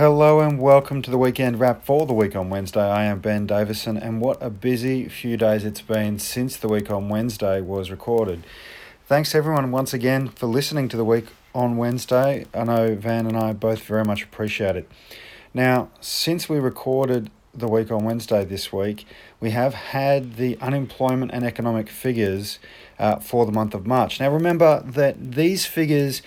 [0.00, 2.80] Hello and welcome to the weekend wrap for the week on Wednesday.
[2.80, 6.90] I am Ben Davison, and what a busy few days it's been since the week
[6.90, 8.42] on Wednesday was recorded.
[9.04, 12.46] Thanks everyone once again for listening to the week on Wednesday.
[12.54, 14.90] I know Van and I both very much appreciate it.
[15.52, 19.04] Now, since we recorded the week on Wednesday this week,
[19.38, 22.58] we have had the unemployment and economic figures
[22.98, 24.18] uh, for the month of March.
[24.18, 26.22] Now, remember that these figures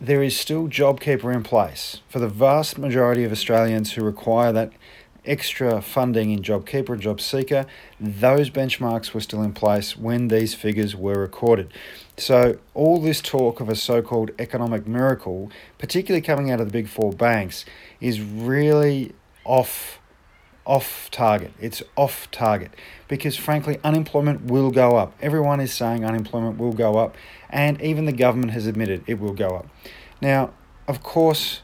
[0.00, 4.72] there is still JobKeeper in place for the vast majority of Australians who require that
[5.24, 7.66] extra funding in JobKeeper and JobSeeker.
[8.00, 11.72] Those benchmarks were still in place when these figures were recorded.
[12.16, 16.72] So, all this talk of a so called economic miracle, particularly coming out of the
[16.72, 17.64] big four banks,
[18.00, 19.98] is really off
[20.68, 21.52] off target.
[21.58, 22.70] It's off target
[23.08, 25.14] because, frankly, unemployment will go up.
[25.20, 27.16] Everyone is saying unemployment will go up,
[27.48, 29.66] and even the government has admitted it will go up.
[30.20, 30.50] Now,
[30.86, 31.62] of course,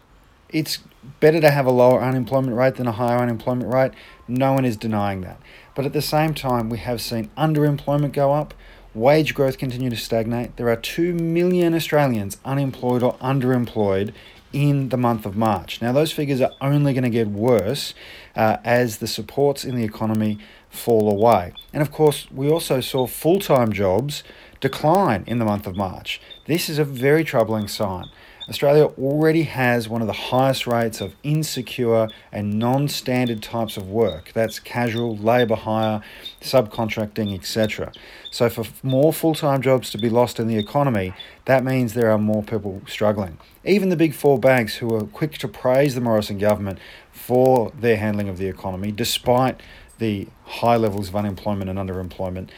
[0.49, 0.79] it's
[1.21, 3.93] better to have a lower unemployment rate than a higher unemployment rate.
[4.29, 5.41] No one is denying that.
[5.75, 8.55] But at the same time, we have seen underemployment go up,
[8.95, 10.57] wage growth continue to stagnate.
[10.57, 14.13] There are 2 million Australians unemployed or underemployed
[14.53, 15.83] in the month of March.
[15.83, 17.93] Now, those figures are only going to get worse
[18.37, 20.39] uh, as the supports in the economy
[20.71, 21.53] fall away.
[21.73, 24.23] And of course, we also saw full time jobs
[24.61, 26.21] decline in the month of March.
[26.47, 28.07] This is a very troubling sign.
[28.49, 33.89] Australia already has one of the highest rates of insecure and non standard types of
[33.89, 34.33] work.
[34.35, 36.03] That's casual, labour hire,
[36.43, 37.93] subcontracting, etc.
[38.31, 41.15] So, for more full time jobs to be lost in the economy,
[41.47, 43.39] that means there are more people struggling.
[43.65, 46.79] Even the big four banks, who are quick to praise the Morrison government
[47.13, 49.59] for their handling of the economy, despite
[49.99, 52.51] the high levels of unemployment and underemployment,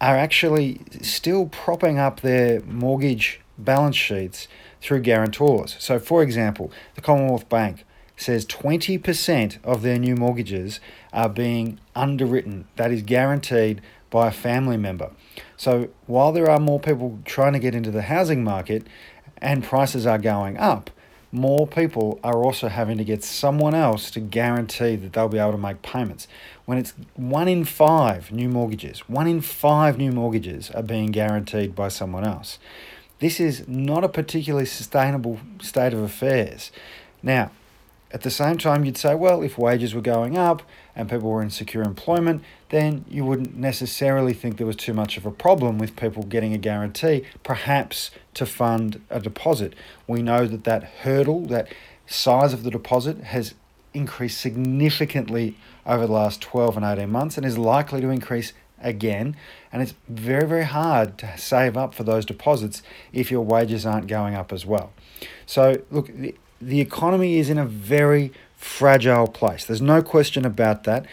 [0.00, 4.46] are actually still propping up their mortgage balance sheets
[4.86, 5.76] through guarantors.
[5.80, 7.84] So, for example, the Commonwealth Bank
[8.16, 10.80] says 20% of their new mortgages
[11.12, 15.10] are being underwritten, that is guaranteed by a family member.
[15.56, 18.86] So, while there are more people trying to get into the housing market
[19.38, 20.90] and prices are going up,
[21.32, 25.52] more people are also having to get someone else to guarantee that they'll be able
[25.52, 26.28] to make payments.
[26.64, 31.74] When it's one in five new mortgages, one in five new mortgages are being guaranteed
[31.74, 32.58] by someone else.
[33.18, 36.70] This is not a particularly sustainable state of affairs.
[37.22, 37.50] Now,
[38.12, 40.62] at the same time, you'd say, well, if wages were going up
[40.94, 45.16] and people were in secure employment, then you wouldn't necessarily think there was too much
[45.16, 49.74] of a problem with people getting a guarantee, perhaps to fund a deposit.
[50.06, 51.72] We know that that hurdle, that
[52.06, 53.54] size of the deposit, has
[53.92, 59.36] increased significantly over the last 12 and 18 months and is likely to increase again.
[59.72, 62.82] And it's very, very hard to save up for those deposits
[63.12, 64.92] if your wages aren't going up as well.
[65.46, 69.64] So, look, the, the economy is in a very fragile place.
[69.64, 71.06] There's no question about that.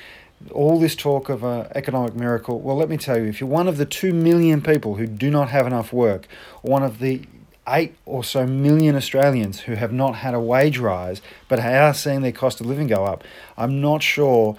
[0.51, 3.67] All this talk of an economic miracle, well, let me tell you, if you're one
[3.67, 6.27] of the two million people who do not have enough work,
[6.61, 7.21] one of the
[7.67, 12.21] eight or so million Australians who have not had a wage rise but are seeing
[12.21, 13.23] their cost of living go up,
[13.57, 14.57] I'm not sure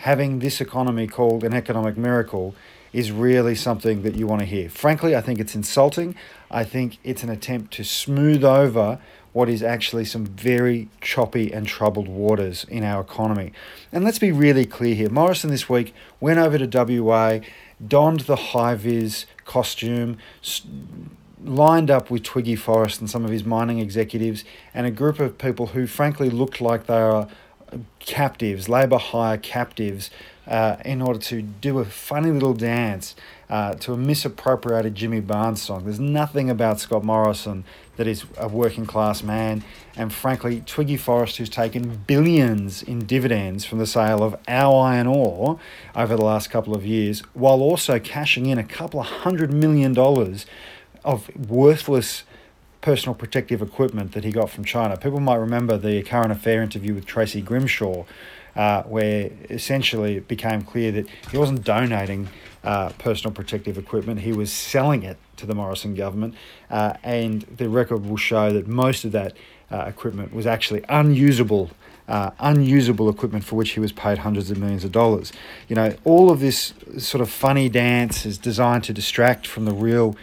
[0.00, 2.54] having this economy called an economic miracle
[2.92, 4.68] is really something that you want to hear.
[4.68, 6.14] Frankly, I think it's insulting.
[6.50, 8.98] I think it's an attempt to smooth over
[9.32, 13.52] what is actually some very choppy and troubled waters in our economy.
[13.92, 17.40] And let's be really clear here Morrison this week went over to WA,
[17.86, 20.16] donned the high vis costume,
[21.44, 24.42] lined up with Twiggy Forrest and some of his mining executives,
[24.72, 27.28] and a group of people who frankly looked like they are
[27.98, 30.10] captives, labour hire captives,
[30.46, 33.16] uh, in order to do a funny little dance
[33.50, 35.84] uh, to a misappropriated Jimmy Barnes song.
[35.84, 37.64] There's nothing about Scott Morrison
[37.96, 39.64] that is a working class man,
[39.96, 45.06] and frankly, Twiggy Forrest, who's taken billions in dividends from the sale of our iron
[45.06, 45.58] ore
[45.94, 49.92] over the last couple of years, while also cashing in a couple of hundred million
[49.92, 50.46] dollars
[51.04, 52.24] of worthless
[52.86, 54.96] personal protective equipment that he got from China.
[54.96, 58.04] People might remember the current affair interview with Tracy Grimshaw,
[58.54, 62.28] uh, where essentially it became clear that he wasn't donating
[62.62, 66.36] uh, personal protective equipment, he was selling it to the Morrison government,
[66.70, 69.36] uh, and the record will show that most of that
[69.72, 71.70] uh, equipment was actually unusable.
[72.06, 75.32] Uh, unusable equipment for which he was paid hundreds of millions of dollars.
[75.66, 79.74] You know, all of this sort of funny dance is designed to distract from the
[79.74, 80.14] real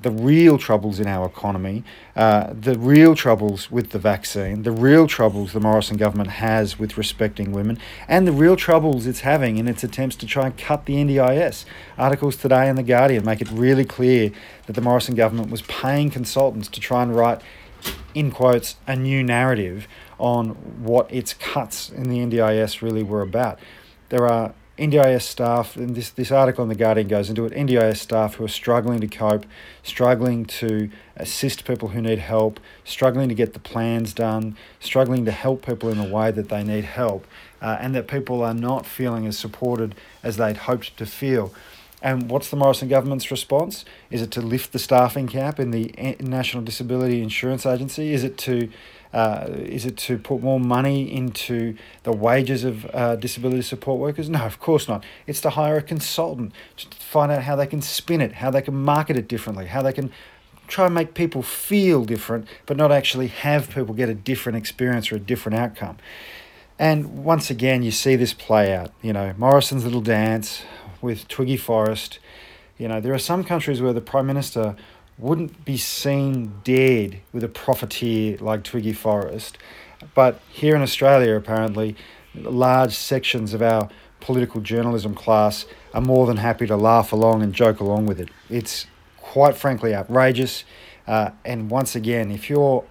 [0.00, 1.82] the real troubles in our economy,
[2.14, 6.98] uh, the real troubles with the vaccine, the real troubles the Morrison government has with
[6.98, 10.84] respecting women, and the real troubles it's having in its attempts to try and cut
[10.84, 11.64] the NDIS.
[11.96, 14.32] Articles today in The Guardian make it really clear
[14.66, 17.40] that the Morrison government was paying consultants to try and write
[18.14, 19.86] in quotes, a new narrative
[20.18, 20.50] on
[20.82, 23.58] what its cuts in the NDIS really were about.
[24.08, 27.96] There are NDIS staff, and this, this article in The Guardian goes into it NDIS
[27.96, 29.46] staff who are struggling to cope,
[29.82, 35.30] struggling to assist people who need help, struggling to get the plans done, struggling to
[35.30, 37.26] help people in the way that they need help,
[37.62, 41.54] uh, and that people are not feeling as supported as they'd hoped to feel.
[42.06, 43.84] And what's the Morrison government's response?
[44.12, 48.12] Is it to lift the staffing cap in the National Disability Insurance Agency?
[48.12, 48.70] Is it to
[49.12, 54.28] uh, is it to put more money into the wages of uh, disability support workers?
[54.28, 55.04] No, of course not.
[55.26, 58.62] It's to hire a consultant to find out how they can spin it, how they
[58.62, 60.12] can market it differently, how they can
[60.68, 65.10] try and make people feel different, but not actually have people get a different experience
[65.10, 65.96] or a different outcome.
[66.78, 68.92] And once again, you see this play out.
[69.02, 70.62] You know, Morrison's little dance
[71.00, 72.18] with Twiggy Forrest.
[72.78, 74.76] You know, there are some countries where the Prime Minister
[75.18, 79.58] wouldn't be seen dead with a profiteer like Twiggy Forrest.
[80.14, 81.96] But here in Australia, apparently,
[82.34, 83.88] large sections of our
[84.20, 88.28] political journalism class are more than happy to laugh along and joke along with it.
[88.50, 88.86] It's
[89.18, 90.64] quite frankly outrageous.
[91.06, 92.84] Uh, and once again, if you're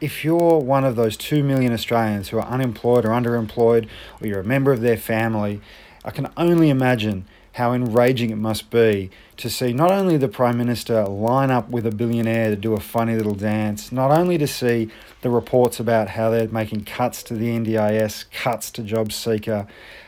[0.00, 3.86] if you're one of those two million Australians who are unemployed or underemployed,
[4.20, 5.60] or you're a member of their family,
[6.04, 10.56] I can only imagine how enraging it must be to see not only the Prime
[10.56, 14.46] Minister line up with a billionaire to do a funny little dance, not only to
[14.46, 14.90] see
[15.20, 19.66] the reports about how they're making cuts to the NDIS, cuts to Job Seeker,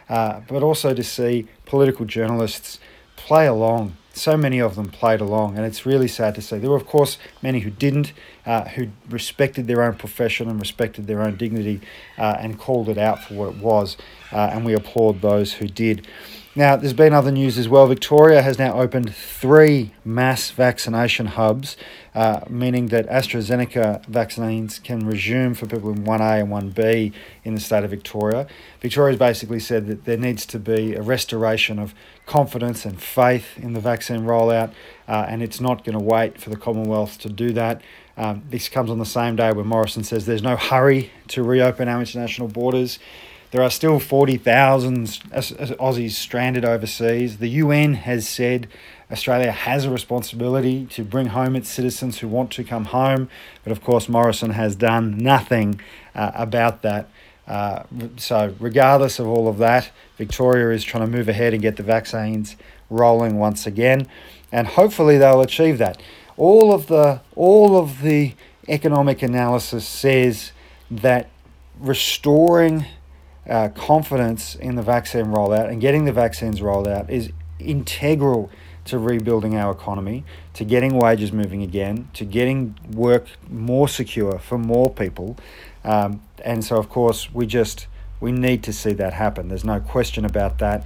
[0.08, 2.78] uh, but also to see political journalists
[3.16, 3.96] play along.
[4.12, 6.58] So many of them played along, and it's really sad to see.
[6.58, 8.12] There were, of course, many who didn't,
[8.46, 11.80] uh, who respected their own profession and respected their own dignity
[12.18, 13.96] uh, and called it out for what it was,
[14.32, 16.06] uh, and we applaud those who did.
[16.56, 17.88] Now, there's been other news as well.
[17.88, 21.76] Victoria has now opened three mass vaccination hubs,
[22.14, 27.12] uh, meaning that AstraZeneca vaccines can resume for people in 1A and 1B
[27.42, 28.46] in the state of Victoria.
[28.80, 31.92] Victoria's basically said that there needs to be a restoration of
[32.24, 34.70] confidence and faith in the vaccine rollout,
[35.08, 37.82] uh, and it's not going to wait for the Commonwealth to do that.
[38.16, 41.88] Um, this comes on the same day when Morrison says there's no hurry to reopen
[41.88, 42.98] our international borders.
[43.50, 47.38] There are still 40,000 Aussies stranded overseas.
[47.38, 48.66] The UN has said
[49.12, 53.28] Australia has a responsibility to bring home its citizens who want to come home,
[53.62, 55.80] but of course, Morrison has done nothing
[56.16, 57.08] uh, about that.
[57.46, 57.84] Uh,
[58.16, 61.82] so, regardless of all of that, Victoria is trying to move ahead and get the
[61.82, 62.56] vaccines
[62.90, 64.08] rolling once again,
[64.50, 66.00] and hopefully they'll achieve that.
[66.36, 68.34] All of the all of the
[68.68, 70.52] economic analysis says
[70.90, 71.30] that
[71.78, 72.86] restoring
[73.48, 78.50] uh, confidence in the vaccine rollout and getting the vaccines rolled out is integral
[78.86, 84.58] to rebuilding our economy, to getting wages moving again, to getting work more secure for
[84.58, 85.36] more people.
[85.84, 87.86] Um, and so, of course, we just
[88.20, 89.48] we need to see that happen.
[89.48, 90.84] There's no question about that.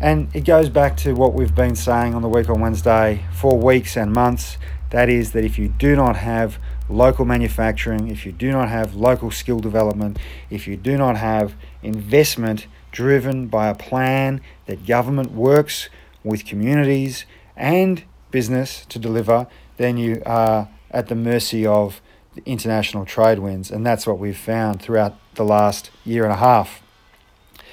[0.00, 3.56] And it goes back to what we've been saying on the week on Wednesday for
[3.56, 4.58] weeks and months.
[4.90, 6.58] That is, that if you do not have
[6.88, 10.18] local manufacturing, if you do not have local skill development,
[10.50, 15.88] if you do not have investment driven by a plan that government works
[16.22, 17.24] with communities
[17.56, 19.46] and business to deliver,
[19.78, 22.02] then you are at the mercy of
[22.34, 23.70] the international trade winds.
[23.70, 26.82] And that's what we've found throughout the last year and a half.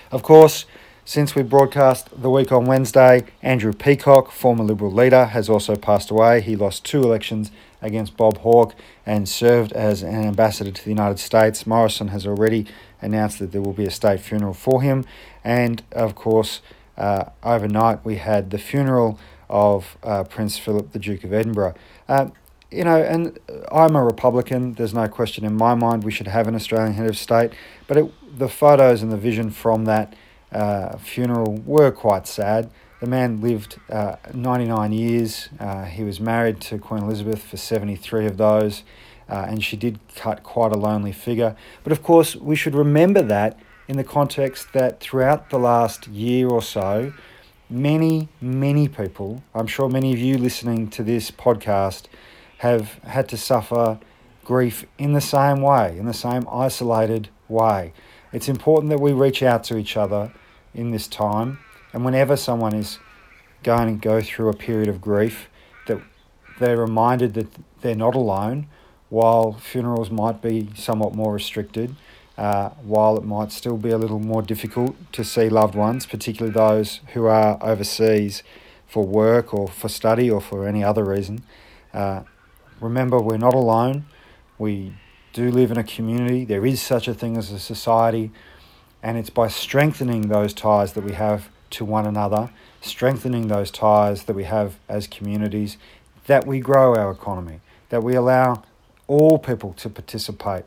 [0.09, 0.65] Of course,
[1.05, 6.09] since we broadcast the week on Wednesday, Andrew Peacock, former Liberal leader, has also passed
[6.09, 6.39] away.
[6.39, 8.73] He lost two elections against Bob Hawke
[9.05, 11.67] and served as an ambassador to the United States.
[11.67, 12.65] Morrison has already
[13.01, 15.03] announced that there will be a state funeral for him.
[15.43, 16.61] And of course,
[16.97, 19.19] uh, overnight we had the funeral
[19.49, 21.75] of uh, Prince Philip, the Duke of Edinburgh.
[22.07, 22.29] Uh,
[22.71, 23.37] you know, and
[23.71, 24.73] I'm a Republican.
[24.75, 27.51] There's no question in my mind we should have an Australian head of state.
[27.87, 30.15] But it, the photos and the vision from that
[30.53, 32.69] uh, funeral were quite sad.
[32.99, 35.49] The man lived uh, 99 years.
[35.59, 38.83] Uh, he was married to Queen Elizabeth for 73 of those,
[39.27, 41.55] uh, and she did cut quite a lonely figure.
[41.83, 46.47] But of course, we should remember that in the context that throughout the last year
[46.47, 47.13] or so,
[47.69, 52.03] many, many people, I'm sure many of you listening to this podcast,
[52.59, 53.99] have had to suffer
[54.45, 57.91] grief in the same way, in the same isolated way.
[58.31, 60.31] It's important that we reach out to each other
[60.73, 61.59] in this time
[61.93, 62.99] and whenever someone is
[63.61, 65.47] going to go through a period of grief,
[65.87, 66.01] that
[66.59, 67.47] they're reminded that
[67.81, 68.67] they're not alone,
[69.09, 71.95] while funerals might be somewhat more restricted,
[72.37, 76.51] uh, while it might still be a little more difficult to see loved ones, particularly
[76.51, 78.41] those who are overseas
[78.87, 81.43] for work or for study or for any other reason.
[81.93, 82.23] Uh,
[82.81, 84.05] remember, we're not alone.
[84.57, 84.93] We
[85.31, 86.43] do live in a community.
[86.43, 88.31] There is such a thing as a society.
[89.03, 94.23] And it's by strengthening those ties that we have to one another, strengthening those ties
[94.23, 95.77] that we have as communities,
[96.27, 98.63] that we grow our economy, that we allow
[99.07, 100.63] all people to participate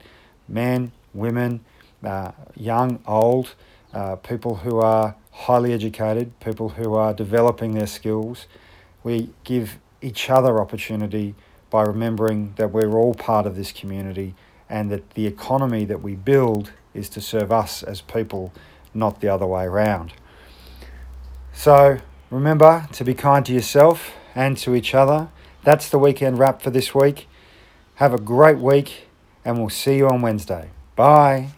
[0.48, 1.64] men, women,
[2.04, 3.54] uh, young, old,
[3.94, 8.46] uh, people who are highly educated, people who are developing their skills.
[9.02, 11.34] We give each other opportunity
[11.70, 14.34] by remembering that we're all part of this community
[14.68, 18.52] and that the economy that we build is to serve us as people,
[18.94, 20.12] not the other way around.
[21.52, 21.98] So
[22.30, 25.28] remember to be kind to yourself and to each other.
[25.64, 27.28] That's the weekend wrap for this week.
[27.96, 29.08] Have a great week,
[29.44, 30.70] and we'll see you on Wednesday.
[30.94, 31.48] Bye.